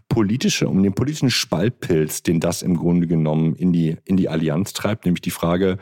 politische, 0.08 0.68
um 0.68 0.82
den 0.82 0.92
politischen 0.92 1.30
Spaltpilz, 1.30 2.22
den 2.22 2.38
das 2.38 2.60
im 2.62 2.76
Grunde 2.76 3.06
genommen 3.06 3.54
in 3.54 3.72
die, 3.72 3.96
in 4.04 4.18
die 4.18 4.28
Allianz 4.28 4.74
treibt, 4.74 5.06
nämlich 5.06 5.22
die 5.22 5.30
Frage, 5.30 5.78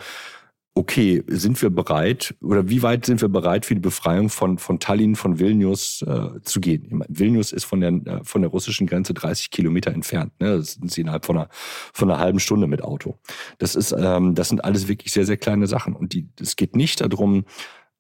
okay, 0.75 1.22
sind 1.26 1.61
wir 1.62 1.71
bereit 1.71 2.35
oder 2.40 2.68
wie 2.68 2.83
weit 2.83 3.04
sind 3.04 3.21
wir 3.21 3.28
bereit 3.28 3.66
für 3.66 3.75
die 3.75 3.80
Befreiung 3.80 4.28
von, 4.28 4.59
von 4.59 4.78
Tallinn, 4.78 5.16
von 5.16 5.38
Vilnius 5.38 6.02
äh, 6.02 6.40
zu 6.42 6.61
gehen? 6.61 7.04
Vilnius 7.09 7.52
ist 7.52 7.64
von 7.64 7.80
der, 7.80 7.90
äh, 7.90 8.25
von 8.25 8.42
der 8.42 8.50
russischen 8.50 8.87
Grenze 8.87 9.12
30 9.12 9.50
Kilometer 9.50 9.90
entfernt. 9.92 10.33
Ne? 10.40 10.56
Das 10.59 10.75
sind 10.75 10.90
sie 10.90 11.00
innerhalb 11.00 11.26
von 11.26 11.38
einer, 11.38 11.49
von 11.50 12.11
einer 12.11 12.21
halben 12.21 12.38
Stunde 12.38 12.66
mit 12.66 12.83
Auto. 12.83 13.18
Das 13.59 13.75
ist, 13.75 13.92
ähm, 13.92 14.35
das 14.35 14.49
sind 14.49 14.64
alles 14.64 14.87
wirklich 14.87 15.12
sehr, 15.12 15.26
sehr 15.26 15.37
kleine 15.37 15.66
Sachen. 15.66 15.94
Und 15.94 16.12
die, 16.12 16.28
es 16.40 16.56
geht 16.56 16.76
nicht 16.76 17.00
darum, 17.00 17.44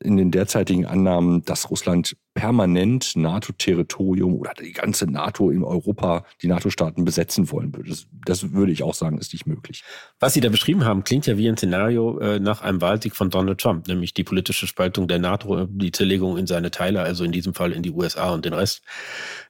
in 0.02 0.16
den 0.16 0.30
derzeitigen 0.30 0.86
Annahmen, 0.86 1.44
dass 1.44 1.70
Russland 1.70 2.16
permanent 2.34 3.16
NATO-Territorium 3.16 4.34
oder 4.34 4.52
die 4.54 4.72
ganze 4.72 5.10
NATO 5.10 5.50
in 5.50 5.64
Europa, 5.64 6.24
die 6.42 6.46
NATO-Staaten 6.46 7.04
besetzen 7.04 7.50
wollen 7.50 7.74
würde. 7.74 7.90
Das, 7.90 8.06
das, 8.24 8.52
würde 8.52 8.72
ich 8.72 8.82
auch 8.82 8.94
sagen, 8.94 9.18
ist 9.18 9.32
nicht 9.32 9.46
möglich. 9.46 9.82
Was 10.20 10.34
Sie 10.34 10.40
da 10.40 10.48
beschrieben 10.48 10.84
haben, 10.84 11.02
klingt 11.02 11.26
ja 11.26 11.36
wie 11.36 11.48
ein 11.48 11.56
Szenario 11.56 12.18
äh, 12.18 12.38
nach 12.38 12.62
einem 12.62 12.80
Wahlsieg 12.80 13.16
von 13.16 13.30
Donald 13.30 13.60
Trump, 13.60 13.88
nämlich 13.88 14.14
die 14.14 14.22
politische 14.22 14.66
Spaltung 14.66 15.08
der 15.08 15.18
NATO, 15.18 15.66
die 15.66 15.90
Zerlegung 15.90 16.38
in 16.38 16.46
seine 16.46 16.70
Teile, 16.70 17.02
also 17.02 17.24
in 17.24 17.32
diesem 17.32 17.52
Fall 17.52 17.72
in 17.72 17.82
die 17.82 17.90
USA 17.90 18.30
und 18.30 18.44
den 18.44 18.54
Rest. 18.54 18.82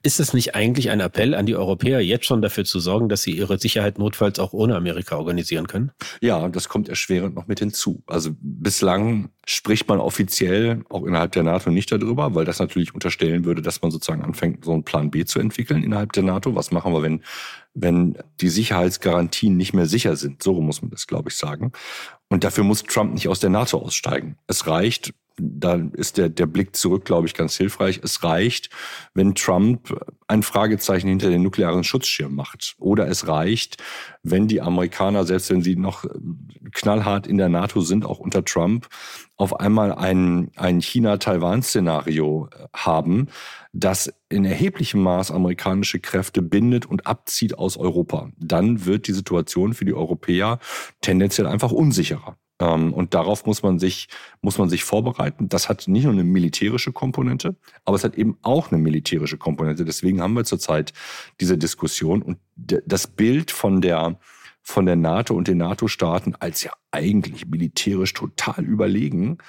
Ist 0.01 0.19
es 0.19 0.33
nicht 0.33 0.55
eigentlich 0.55 0.89
ein 0.89 1.01
Appell 1.01 1.35
an 1.35 1.45
die 1.45 1.55
Europäer, 1.55 2.01
jetzt 2.01 2.25
schon 2.25 2.41
dafür 2.41 2.65
zu 2.65 2.79
sorgen, 2.79 3.09
dass 3.09 3.21
sie 3.21 3.31
ihre 3.31 3.59
Sicherheit 3.59 3.99
notfalls 3.99 4.39
auch 4.39 4.53
ohne 4.53 4.75
Amerika 4.75 5.17
organisieren 5.17 5.67
können? 5.67 5.91
Ja, 6.21 6.49
das 6.49 6.67
kommt 6.67 6.89
erschwerend 6.89 7.35
noch 7.35 7.47
mit 7.47 7.59
hinzu. 7.59 8.01
Also 8.07 8.31
bislang 8.39 9.29
spricht 9.45 9.87
man 9.87 9.99
offiziell 9.99 10.83
auch 10.89 11.05
innerhalb 11.05 11.33
der 11.33 11.43
NATO 11.43 11.69
nicht 11.69 11.91
darüber, 11.91 12.33
weil 12.35 12.45
das 12.45 12.59
natürlich 12.59 12.70
unterstellen 12.93 13.45
würde, 13.45 13.61
dass 13.61 13.81
man 13.81 13.91
sozusagen 13.91 14.23
anfängt, 14.23 14.65
so 14.65 14.73
einen 14.73 14.83
Plan 14.83 15.11
B 15.11 15.25
zu 15.25 15.39
entwickeln 15.39 15.83
innerhalb 15.83 16.13
der 16.13 16.23
NATO. 16.23 16.55
Was 16.55 16.71
machen 16.71 16.93
wir, 16.93 17.01
wenn, 17.01 17.21
wenn 17.73 18.17
die 18.39 18.49
Sicherheitsgarantien 18.49 19.57
nicht 19.57 19.73
mehr 19.73 19.85
sicher 19.85 20.15
sind? 20.15 20.41
So 20.41 20.59
muss 20.61 20.81
man 20.81 20.91
das, 20.91 21.07
glaube 21.07 21.29
ich, 21.29 21.35
sagen. 21.35 21.71
Und 22.29 22.43
dafür 22.43 22.63
muss 22.63 22.83
Trump 22.83 23.13
nicht 23.13 23.27
aus 23.27 23.39
der 23.39 23.49
NATO 23.49 23.77
aussteigen. 23.77 24.37
Es 24.47 24.67
reicht, 24.67 25.13
da 25.37 25.75
ist 25.93 26.17
der, 26.17 26.29
der 26.29 26.45
Blick 26.45 26.75
zurück, 26.75 27.05
glaube 27.05 27.27
ich, 27.27 27.33
ganz 27.33 27.55
hilfreich. 27.55 28.01
Es 28.03 28.23
reicht, 28.23 28.69
wenn 29.13 29.35
Trump 29.35 29.93
ein 30.27 30.43
Fragezeichen 30.43 31.07
hinter 31.07 31.29
den 31.29 31.41
nuklearen 31.43 31.83
Schutzschirm 31.83 32.35
macht. 32.35 32.75
Oder 32.79 33.07
es 33.07 33.27
reicht, 33.27 33.81
wenn 34.23 34.47
die 34.47 34.61
Amerikaner, 34.61 35.25
selbst 35.25 35.49
wenn 35.49 35.61
sie 35.61 35.75
noch 35.75 36.05
knallhart 36.73 37.27
in 37.27 37.37
der 37.37 37.49
NATO 37.49 37.81
sind, 37.81 38.05
auch 38.05 38.19
unter 38.19 38.45
Trump, 38.45 38.87
auf 39.37 39.59
einmal 39.59 39.93
ein, 39.93 40.51
ein 40.55 40.81
China-Taiwan-Szenario 40.81 42.49
haben, 42.75 43.27
das 43.73 44.13
in 44.29 44.45
erheblichem 44.45 45.01
Maß 45.01 45.31
amerikanische 45.31 45.99
Kräfte 45.99 46.41
bindet 46.41 46.85
und 46.85 47.07
abzieht 47.07 47.57
aus 47.57 47.77
Europa. 47.77 48.29
Dann 48.37 48.85
wird 48.85 49.07
die 49.07 49.13
Situation 49.13 49.73
für 49.73 49.85
die 49.85 49.93
Europäer 49.93 50.59
tendenziell 51.01 51.47
einfach 51.47 51.71
unsicherer. 51.71 52.37
Ähm, 52.61 52.93
und 52.93 53.13
darauf 53.13 53.45
muss 53.45 53.63
man 53.63 53.79
sich, 53.79 54.07
muss 54.41 54.57
man 54.57 54.69
sich 54.69 54.83
vorbereiten. 54.83 55.49
Das 55.49 55.67
hat 55.67 55.87
nicht 55.87 56.03
nur 56.03 56.13
eine 56.13 56.23
militärische 56.23 56.93
Komponente, 56.93 57.55
aber 57.83 57.95
es 57.95 58.03
hat 58.03 58.15
eben 58.15 58.37
auch 58.43 58.71
eine 58.71 58.79
militärische 58.79 59.37
Komponente. 59.37 59.83
Deswegen 59.83 60.21
haben 60.21 60.35
wir 60.35 60.45
zurzeit 60.45 60.93
diese 61.39 61.57
Diskussion 61.57 62.21
und 62.21 62.37
das 62.55 63.07
Bild 63.07 63.49
von 63.49 63.81
der, 63.81 64.19
von 64.61 64.85
der 64.85 64.95
NATO 64.95 65.33
und 65.33 65.47
den 65.47 65.57
NATO-Staaten 65.57 66.35
als 66.35 66.63
ja 66.63 66.71
eigentlich 66.91 67.47
militärisch 67.47 68.13
total 68.13 68.63
überlegen, 68.63 69.39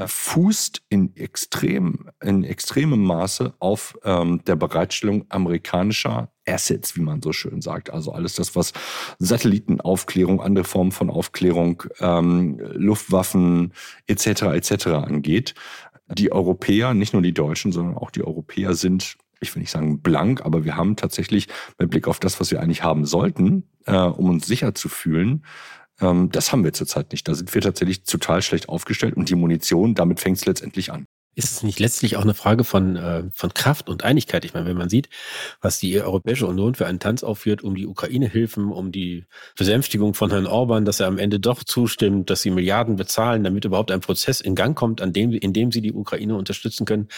fußt 0.00 0.82
in 0.88 1.14
extrem, 1.16 2.10
in 2.22 2.42
extremem 2.44 3.04
Maße 3.04 3.54
auf 3.58 3.96
ähm, 4.04 4.42
der 4.44 4.56
Bereitstellung 4.56 5.24
amerikanischer 5.28 6.30
Assets, 6.46 6.96
wie 6.96 7.00
man 7.00 7.22
so 7.22 7.32
schön 7.32 7.60
sagt. 7.60 7.90
Also 7.90 8.12
alles 8.12 8.34
das, 8.34 8.56
was 8.56 8.72
Satellitenaufklärung, 9.18 10.40
andere 10.40 10.64
Formen 10.64 10.92
von 10.92 11.10
Aufklärung, 11.10 11.84
ähm, 12.00 12.58
Luftwaffen 12.72 13.72
etc. 14.06 14.42
etc. 14.42 14.86
angeht. 14.88 15.54
Die 16.08 16.32
Europäer, 16.32 16.92
nicht 16.92 17.12
nur 17.12 17.22
die 17.22 17.32
Deutschen, 17.32 17.72
sondern 17.72 17.96
auch 17.96 18.10
die 18.10 18.24
Europäer 18.24 18.74
sind 18.74 19.16
ich 19.40 19.54
will 19.54 19.60
nicht 19.60 19.72
sagen 19.72 20.00
blank, 20.00 20.40
aber 20.44 20.64
wir 20.64 20.74
haben 20.74 20.96
tatsächlich 20.96 21.48
mit 21.78 21.90
Blick 21.90 22.08
auf 22.08 22.18
das, 22.18 22.40
was 22.40 22.50
wir 22.50 22.60
eigentlich 22.60 22.82
haben 22.82 23.04
sollten, 23.04 23.64
äh, 23.84 23.94
um 23.94 24.30
uns 24.30 24.46
sicher 24.46 24.74
zu 24.74 24.88
fühlen, 24.88 25.44
das 25.98 26.52
haben 26.52 26.64
wir 26.64 26.72
zurzeit 26.72 27.12
nicht. 27.12 27.28
Da 27.28 27.34
sind 27.34 27.54
wir 27.54 27.62
tatsächlich 27.62 28.02
total 28.02 28.42
schlecht 28.42 28.68
aufgestellt 28.68 29.16
und 29.16 29.28
die 29.28 29.36
Munition, 29.36 29.94
damit 29.94 30.20
fängt 30.20 30.38
es 30.38 30.46
letztendlich 30.46 30.92
an. 30.92 31.03
Ist 31.36 31.50
es 31.50 31.62
nicht 31.64 31.80
letztlich 31.80 32.16
auch 32.16 32.22
eine 32.22 32.34
Frage 32.34 32.62
von, 32.62 32.94
äh, 32.94 33.24
von 33.32 33.52
Kraft 33.52 33.88
und 33.88 34.04
Einigkeit? 34.04 34.44
Ich 34.44 34.54
meine, 34.54 34.66
wenn 34.66 34.76
man 34.76 34.88
sieht, 34.88 35.08
was 35.60 35.80
die 35.80 36.00
Europäische 36.00 36.46
Union 36.46 36.76
für 36.76 36.86
einen 36.86 37.00
Tanz 37.00 37.24
aufführt, 37.24 37.64
um 37.64 37.74
die 37.74 37.88
Ukraine-Hilfen, 37.88 38.70
um 38.70 38.92
die 38.92 39.24
Besänftigung 39.56 40.14
von 40.14 40.30
Herrn 40.30 40.46
Orban, 40.46 40.84
dass 40.84 41.00
er 41.00 41.08
am 41.08 41.18
Ende 41.18 41.40
doch 41.40 41.64
zustimmt, 41.64 42.30
dass 42.30 42.42
sie 42.42 42.50
Milliarden 42.50 42.94
bezahlen, 42.94 43.42
damit 43.42 43.64
überhaupt 43.64 43.90
ein 43.90 44.00
Prozess 44.00 44.40
in 44.40 44.54
Gang 44.54 44.76
kommt, 44.76 45.02
an 45.02 45.12
dem, 45.12 45.32
in 45.32 45.52
dem 45.52 45.72
sie 45.72 45.80
die 45.80 45.92
Ukraine 45.92 46.36
unterstützen 46.36 46.84
können, 46.84 47.08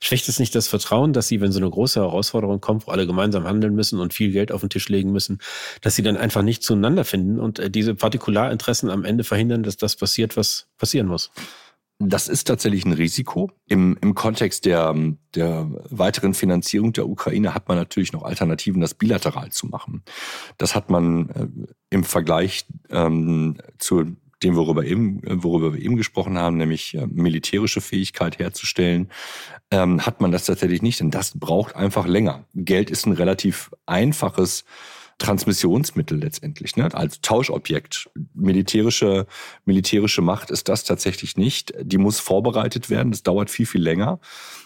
schwächt 0.00 0.28
es 0.28 0.38
nicht 0.38 0.54
das 0.54 0.68
Vertrauen, 0.68 1.14
dass 1.14 1.28
sie, 1.28 1.40
wenn 1.40 1.52
so 1.52 1.58
eine 1.58 1.70
große 1.70 1.98
Herausforderung 2.00 2.60
kommt, 2.60 2.86
wo 2.86 2.90
alle 2.90 3.06
gemeinsam 3.06 3.44
handeln 3.44 3.74
müssen 3.74 4.00
und 4.00 4.12
viel 4.12 4.32
Geld 4.32 4.52
auf 4.52 4.60
den 4.60 4.68
Tisch 4.68 4.90
legen 4.90 5.12
müssen, 5.12 5.38
dass 5.80 5.96
sie 5.96 6.02
dann 6.02 6.18
einfach 6.18 6.42
nicht 6.42 6.62
zueinander 6.62 7.04
finden 7.04 7.40
und 7.40 7.58
äh, 7.58 7.70
diese 7.70 7.94
Partikularinteressen 7.94 8.90
am 8.90 9.06
Ende 9.06 9.24
verhindern, 9.24 9.62
dass 9.62 9.78
das 9.78 9.96
passiert, 9.96 10.36
was 10.36 10.66
passieren 10.76 11.06
muss? 11.06 11.30
Das 12.04 12.26
ist 12.26 12.44
tatsächlich 12.44 12.84
ein 12.84 12.92
Risiko. 12.92 13.50
Im, 13.68 13.96
im 14.00 14.16
Kontext 14.16 14.64
der, 14.64 14.92
der 15.36 15.70
weiteren 15.88 16.34
Finanzierung 16.34 16.92
der 16.92 17.08
Ukraine 17.08 17.54
hat 17.54 17.68
man 17.68 17.78
natürlich 17.78 18.12
noch 18.12 18.24
Alternativen, 18.24 18.80
das 18.80 18.94
bilateral 18.94 19.50
zu 19.50 19.68
machen. 19.68 20.02
Das 20.58 20.74
hat 20.74 20.90
man 20.90 21.30
äh, 21.30 21.46
im 21.90 22.02
Vergleich 22.02 22.66
ähm, 22.90 23.56
zu 23.78 24.16
dem, 24.42 24.56
worüber, 24.56 24.84
eben, 24.84 25.20
worüber 25.44 25.74
wir 25.74 25.80
eben 25.80 25.96
gesprochen 25.96 26.36
haben, 26.38 26.56
nämlich 26.56 26.94
äh, 26.94 27.06
militärische 27.06 27.80
Fähigkeit 27.80 28.40
herzustellen, 28.40 29.08
ähm, 29.70 30.04
hat 30.04 30.20
man 30.20 30.32
das 30.32 30.46
tatsächlich 30.46 30.82
nicht. 30.82 30.98
Denn 30.98 31.12
das 31.12 31.38
braucht 31.38 31.76
einfach 31.76 32.08
länger. 32.08 32.46
Geld 32.54 32.90
ist 32.90 33.06
ein 33.06 33.12
relativ 33.12 33.70
einfaches 33.86 34.64
Transmissionsmittel 35.22 36.18
letztendlich, 36.18 36.76
ne? 36.76 36.92
als 36.94 37.20
Tauschobjekt. 37.20 38.10
Militärische, 38.34 39.26
militärische 39.64 40.20
Macht 40.20 40.50
ist 40.50 40.68
das 40.68 40.82
tatsächlich 40.82 41.36
nicht. 41.36 41.72
Die 41.80 41.98
muss 41.98 42.18
vorbereitet 42.18 42.90
werden. 42.90 43.12
Das 43.12 43.22
dauert 43.22 43.48
viel, 43.48 43.66
viel 43.66 43.82
länger. 43.82 44.18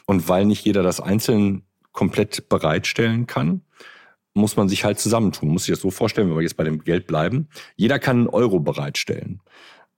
Und 0.07 0.29
weil 0.29 0.47
nicht 0.47 0.65
jeder 0.65 0.83
das 0.83 1.01
einzeln 1.01 1.63
komplett 1.93 2.49
bereitstellen 2.49 3.27
kann, 3.27 3.61
muss 4.33 4.57
man 4.57 4.69
sich 4.69 4.85
halt 4.85 4.99
zusammentun. 4.99 5.51
Muss 5.51 5.65
sich 5.65 5.75
das 5.75 5.83
so 5.83 5.91
vorstellen, 5.91 6.31
wenn 6.31 6.37
wir 6.37 6.43
jetzt 6.43 6.57
bei 6.57 6.65
dem 6.65 6.83
Geld 6.83 7.07
bleiben. 7.07 7.49
Jeder 7.77 7.99
kann 7.99 8.17
einen 8.17 8.29
Euro 8.29 8.59
bereitstellen. 8.59 9.43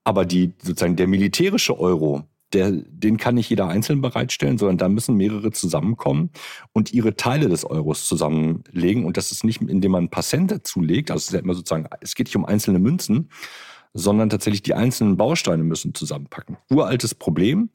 Aber 0.03 0.25
die, 0.25 0.53
sozusagen 0.61 0.97
der 0.97 1.07
militärische 1.07 1.79
Euro, 1.79 2.27
der, 2.53 2.71
den 2.71 3.17
kann 3.17 3.35
nicht 3.35 3.49
jeder 3.49 3.67
einzeln 3.67 4.01
bereitstellen, 4.01 4.57
sondern 4.57 4.77
da 4.77 4.89
müssen 4.89 5.15
mehrere 5.15 5.51
zusammenkommen 5.51 6.31
und 6.73 6.93
ihre 6.93 7.15
Teile 7.15 7.49
des 7.49 7.65
Euros 7.65 8.07
zusammenlegen. 8.07 9.05
Und 9.05 9.17
das 9.17 9.31
ist 9.31 9.43
nicht, 9.43 9.61
indem 9.61 9.91
man 9.91 10.05
ein 10.05 10.09
paar 10.09 10.23
Cent 10.23 10.51
dazulegt, 10.51 11.11
also 11.11 11.19
es 11.19 11.27
ist 11.27 11.33
ja 11.33 11.39
immer 11.39 11.53
sozusagen, 11.53 11.87
es 12.01 12.15
geht 12.15 12.27
nicht 12.27 12.35
um 12.35 12.45
einzelne 12.45 12.79
Münzen, 12.79 13.29
sondern 13.93 14.29
tatsächlich 14.29 14.61
die 14.61 14.73
einzelnen 14.73 15.17
Bausteine 15.17 15.63
müssen 15.63 15.93
zusammenpacken. 15.93 16.57
Uraltes 16.69 17.15
Problem, 17.15 17.69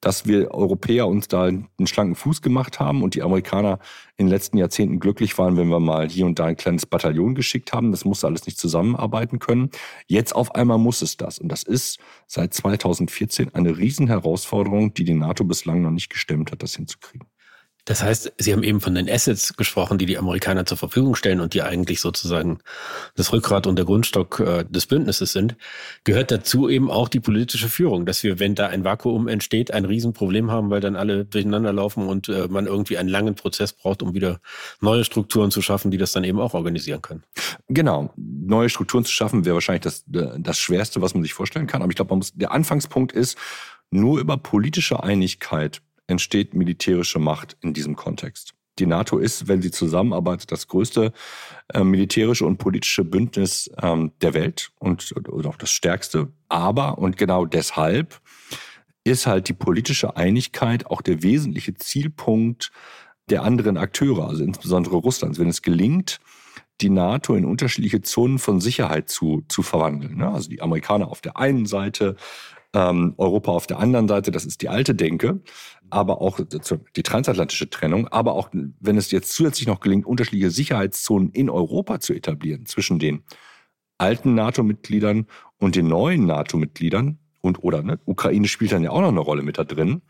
dass 0.00 0.26
wir 0.26 0.52
Europäer 0.52 1.06
uns 1.06 1.28
da 1.28 1.44
einen 1.44 1.68
schlanken 1.84 2.14
Fuß 2.14 2.42
gemacht 2.42 2.80
haben 2.80 3.02
und 3.02 3.14
die 3.14 3.22
Amerikaner 3.22 3.78
in 4.16 4.26
den 4.26 4.30
letzten 4.30 4.58
Jahrzehnten 4.58 5.00
glücklich 5.00 5.36
waren, 5.38 5.56
wenn 5.56 5.68
wir 5.68 5.80
mal 5.80 6.08
hier 6.08 6.26
und 6.26 6.38
da 6.38 6.46
ein 6.46 6.56
kleines 6.56 6.86
Bataillon 6.86 7.34
geschickt 7.34 7.72
haben. 7.72 7.90
Das 7.90 8.04
musste 8.04 8.26
alles 8.26 8.46
nicht 8.46 8.58
zusammenarbeiten 8.58 9.38
können. 9.38 9.70
Jetzt 10.06 10.34
auf 10.34 10.54
einmal 10.54 10.78
muss 10.78 11.02
es 11.02 11.16
das. 11.16 11.38
Und 11.38 11.48
das 11.48 11.62
ist 11.62 11.98
seit 12.26 12.54
2014 12.54 13.54
eine 13.54 13.76
Riesenherausforderung, 13.78 14.94
die 14.94 15.04
die 15.04 15.14
NATO 15.14 15.44
bislang 15.44 15.82
noch 15.82 15.90
nicht 15.90 16.10
gestemmt 16.10 16.52
hat, 16.52 16.62
das 16.62 16.76
hinzukriegen. 16.76 17.26
Das 17.86 18.02
heißt, 18.02 18.32
Sie 18.36 18.52
haben 18.52 18.64
eben 18.64 18.80
von 18.80 18.96
den 18.96 19.08
Assets 19.08 19.56
gesprochen, 19.56 19.96
die 19.96 20.06
die 20.06 20.18
Amerikaner 20.18 20.66
zur 20.66 20.76
Verfügung 20.76 21.14
stellen 21.14 21.40
und 21.40 21.54
die 21.54 21.62
eigentlich 21.62 22.00
sozusagen 22.00 22.58
das 23.14 23.32
Rückgrat 23.32 23.66
und 23.68 23.76
der 23.76 23.84
Grundstock 23.84 24.40
äh, 24.40 24.64
des 24.64 24.86
Bündnisses 24.86 25.32
sind. 25.32 25.56
Gehört 26.02 26.32
dazu 26.32 26.68
eben 26.68 26.90
auch 26.90 27.08
die 27.08 27.20
politische 27.20 27.68
Führung, 27.68 28.04
dass 28.04 28.24
wir, 28.24 28.40
wenn 28.40 28.56
da 28.56 28.66
ein 28.66 28.84
Vakuum 28.84 29.28
entsteht, 29.28 29.70
ein 29.70 29.84
Riesenproblem 29.84 30.50
haben, 30.50 30.68
weil 30.68 30.80
dann 30.80 30.96
alle 30.96 31.24
durcheinander 31.24 31.72
laufen 31.72 32.08
und 32.08 32.28
äh, 32.28 32.48
man 32.48 32.66
irgendwie 32.66 32.98
einen 32.98 33.08
langen 33.08 33.36
Prozess 33.36 33.72
braucht, 33.72 34.02
um 34.02 34.14
wieder 34.14 34.40
neue 34.80 35.04
Strukturen 35.04 35.52
zu 35.52 35.62
schaffen, 35.62 35.92
die 35.92 35.98
das 35.98 36.10
dann 36.10 36.24
eben 36.24 36.40
auch 36.40 36.54
organisieren 36.54 37.02
können. 37.02 37.22
Genau. 37.68 38.12
Neue 38.16 38.68
Strukturen 38.68 39.04
zu 39.04 39.12
schaffen 39.12 39.44
wäre 39.44 39.54
wahrscheinlich 39.54 39.82
das, 39.82 40.04
das 40.06 40.58
Schwerste, 40.58 41.02
was 41.02 41.14
man 41.14 41.22
sich 41.22 41.34
vorstellen 41.34 41.68
kann. 41.68 41.82
Aber 41.82 41.90
ich 41.90 41.96
glaube, 41.96 42.18
der 42.34 42.50
Anfangspunkt 42.50 43.12
ist, 43.12 43.38
nur 43.90 44.18
über 44.18 44.36
politische 44.36 45.02
Einigkeit 45.02 45.80
entsteht 46.06 46.54
militärische 46.54 47.18
Macht 47.18 47.56
in 47.60 47.74
diesem 47.74 47.96
Kontext. 47.96 48.54
Die 48.78 48.86
NATO 48.86 49.18
ist, 49.18 49.48
wenn 49.48 49.62
sie 49.62 49.70
zusammenarbeitet, 49.70 50.52
das 50.52 50.68
größte 50.68 51.12
äh, 51.72 51.82
militärische 51.82 52.44
und 52.44 52.58
politische 52.58 53.04
Bündnis 53.04 53.70
ähm, 53.80 54.12
der 54.20 54.34
Welt 54.34 54.70
und 54.78 55.14
oder 55.28 55.48
auch 55.48 55.56
das 55.56 55.70
stärkste. 55.70 56.28
Aber, 56.48 56.98
und 56.98 57.16
genau 57.16 57.46
deshalb, 57.46 58.20
ist 59.04 59.26
halt 59.26 59.48
die 59.48 59.54
politische 59.54 60.16
Einigkeit 60.16 60.86
auch 60.86 61.00
der 61.00 61.22
wesentliche 61.22 61.74
Zielpunkt 61.74 62.70
der 63.30 63.42
anderen 63.42 63.76
Akteure, 63.76 64.28
also 64.28 64.44
insbesondere 64.44 64.96
Russlands. 64.96 65.38
Wenn 65.38 65.48
es 65.48 65.62
gelingt, 65.62 66.20
die 66.80 66.90
NATO 66.90 67.34
in 67.34 67.44
unterschiedliche 67.44 68.02
Zonen 68.02 68.38
von 68.38 68.60
Sicherheit 68.60 69.08
zu, 69.08 69.42
zu 69.48 69.62
verwandeln. 69.62 70.16
Ne? 70.18 70.30
Also 70.30 70.48
die 70.48 70.62
Amerikaner 70.62 71.08
auf 71.08 71.20
der 71.20 71.36
einen 71.36 71.66
Seite, 71.66 72.16
ähm, 72.74 73.14
Europa 73.16 73.52
auf 73.52 73.66
der 73.66 73.78
anderen 73.78 74.08
Seite, 74.08 74.30
das 74.30 74.44
ist 74.44 74.60
die 74.62 74.68
alte 74.68 74.94
Denke, 74.94 75.40
aber 75.88 76.20
auch 76.20 76.40
die 76.96 77.02
transatlantische 77.02 77.70
Trennung, 77.70 78.08
aber 78.08 78.34
auch 78.34 78.50
wenn 78.52 78.96
es 78.96 79.10
jetzt 79.10 79.32
zusätzlich 79.32 79.66
noch 79.66 79.80
gelingt, 79.80 80.04
unterschiedliche 80.04 80.50
Sicherheitszonen 80.50 81.30
in 81.30 81.48
Europa 81.48 82.00
zu 82.00 82.12
etablieren 82.12 82.66
zwischen 82.66 82.98
den 82.98 83.22
alten 83.98 84.34
NATO-Mitgliedern 84.34 85.26
und 85.58 85.76
den 85.76 85.88
neuen 85.88 86.26
NATO-Mitgliedern 86.26 87.18
und 87.40 87.62
oder 87.62 87.82
ne, 87.82 87.98
Ukraine 88.04 88.48
spielt 88.48 88.72
dann 88.72 88.82
ja 88.82 88.90
auch 88.90 89.00
noch 89.00 89.08
eine 89.08 89.20
Rolle 89.20 89.42
mit 89.42 89.58
da 89.58 89.64
drin. 89.64 90.02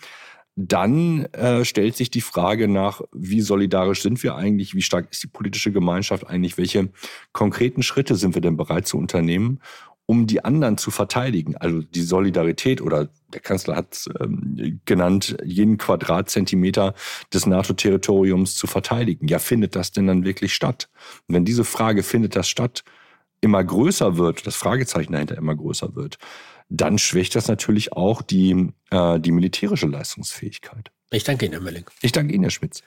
Dann 0.56 1.26
äh, 1.32 1.66
stellt 1.66 1.96
sich 1.96 2.10
die 2.10 2.22
Frage 2.22 2.66
nach, 2.66 3.02
wie 3.12 3.42
solidarisch 3.42 4.00
sind 4.00 4.22
wir 4.22 4.36
eigentlich, 4.36 4.74
wie 4.74 4.80
stark 4.80 5.08
ist 5.10 5.22
die 5.22 5.28
politische 5.28 5.70
Gemeinschaft 5.70 6.26
eigentlich, 6.26 6.56
welche 6.56 6.88
konkreten 7.32 7.82
Schritte 7.82 8.14
sind 8.14 8.34
wir 8.34 8.40
denn 8.40 8.56
bereit 8.56 8.86
zu 8.86 8.96
unternehmen, 8.96 9.60
um 10.06 10.26
die 10.26 10.44
anderen 10.44 10.78
zu 10.78 10.90
verteidigen. 10.90 11.56
Also 11.56 11.82
die 11.82 12.00
Solidarität 12.00 12.80
oder 12.80 13.10
der 13.34 13.40
Kanzler 13.40 13.76
hat 13.76 14.08
ähm, 14.18 14.80
genannt, 14.86 15.36
jeden 15.44 15.76
Quadratzentimeter 15.76 16.94
des 17.34 17.44
NATO-Territoriums 17.44 18.54
zu 18.54 18.66
verteidigen. 18.66 19.28
Ja, 19.28 19.38
findet 19.38 19.76
das 19.76 19.92
denn 19.92 20.06
dann 20.06 20.24
wirklich 20.24 20.54
statt? 20.54 20.88
Und 21.28 21.34
wenn 21.34 21.44
diese 21.44 21.64
Frage, 21.64 22.02
findet 22.02 22.34
das 22.34 22.48
statt, 22.48 22.82
immer 23.42 23.62
größer 23.62 24.16
wird, 24.16 24.46
das 24.46 24.56
Fragezeichen 24.56 25.12
dahinter 25.12 25.36
immer 25.36 25.54
größer 25.54 25.94
wird, 25.94 26.16
dann 26.68 26.98
schwächt 26.98 27.34
das 27.34 27.48
natürlich 27.48 27.92
auch 27.92 28.22
die, 28.22 28.72
äh, 28.90 29.20
die 29.20 29.32
militärische 29.32 29.86
Leistungsfähigkeit. 29.86 30.90
Ich 31.12 31.22
danke 31.22 31.44
Ihnen, 31.46 31.52
Herr 31.52 31.62
Mölling. 31.62 31.84
Ich 32.02 32.10
danke 32.10 32.34
Ihnen, 32.34 32.42
Herr 32.42 32.50
Schmitz. 32.50 32.82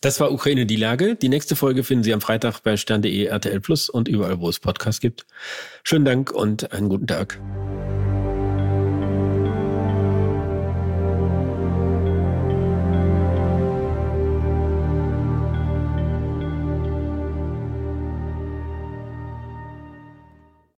Das 0.00 0.18
war 0.18 0.32
Ukraine 0.32 0.64
die 0.64 0.76
Lage. 0.76 1.14
Die 1.16 1.28
nächste 1.28 1.56
Folge 1.56 1.84
finden 1.84 2.04
Sie 2.04 2.14
am 2.14 2.22
Freitag 2.22 2.60
bei 2.62 2.76
stern.de, 2.78 3.24
RTL 3.24 3.60
Plus 3.60 3.90
und 3.90 4.08
überall, 4.08 4.40
wo 4.40 4.48
es 4.48 4.60
Podcasts 4.60 5.00
gibt. 5.00 5.26
Schönen 5.84 6.06
Dank 6.06 6.30
und 6.30 6.72
einen 6.72 6.88
guten 6.88 7.06
Tag. 7.06 7.38